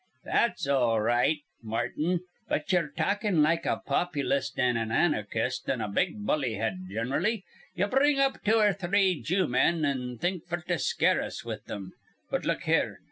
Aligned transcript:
"That's 0.25 0.65
all 0.65 0.93
r 0.93 1.03
right, 1.03 1.37
Martin. 1.61 2.21
But 2.49 2.71
ye're 2.73 2.87
talkin' 2.89 3.43
like 3.43 3.67
a 3.67 3.83
Populist 3.85 4.57
an' 4.57 4.75
an 4.75 4.89
anarchist 4.91 5.69
an' 5.69 5.79
a 5.79 5.87
big 5.87 6.25
bullhead 6.25 6.87
gen'rally. 6.89 7.45
Ye 7.75 7.85
bring 7.85 8.17
up 8.17 8.43
two 8.43 8.55
or 8.55 8.73
three 8.73 9.21
Jew 9.21 9.45
men, 9.47 9.85
an' 9.85 10.17
think 10.17 10.47
f'r 10.47 10.65
to 10.65 10.79
scare 10.79 11.21
us 11.21 11.45
with 11.45 11.65
thim. 11.65 11.93
But 12.31 12.45
look 12.45 12.63
here. 12.63 12.99